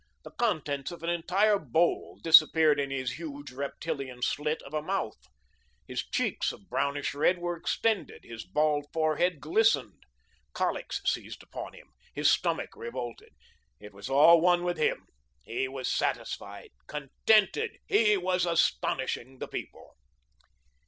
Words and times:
The 0.23 0.31
contents 0.31 0.89
of 0.89 1.03
an 1.03 1.11
entire 1.11 1.59
bowl 1.59 2.17
disappeared 2.23 2.79
in 2.79 2.89
his 2.89 3.19
huge, 3.19 3.51
reptilian 3.51 4.23
slit 4.23 4.63
of 4.63 4.73
a 4.73 4.81
mouth. 4.81 5.27
His 5.85 6.03
cheeks 6.03 6.51
of 6.51 6.71
brownish 6.71 7.13
red 7.13 7.37
were 7.37 7.55
extended, 7.55 8.23
his 8.23 8.43
bald 8.43 8.87
forehead 8.91 9.39
glistened. 9.39 10.01
Colics 10.53 11.03
seized 11.05 11.43
upon 11.43 11.73
him. 11.73 11.91
His 12.15 12.31
stomach 12.31 12.75
revolted. 12.75 13.35
It 13.79 13.93
was 13.93 14.09
all 14.09 14.41
one 14.41 14.63
with 14.63 14.77
him. 14.77 15.05
He 15.43 15.67
was 15.67 15.87
satisfied, 15.93 16.71
contented. 16.87 17.77
He 17.85 18.17
was 18.17 18.47
astonishing 18.47 19.37
the 19.37 19.47
people. 19.47 19.97